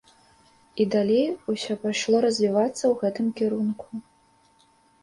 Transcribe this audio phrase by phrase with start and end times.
[0.81, 3.87] І далей усё пайшло развівацца ў гэтым кірунку.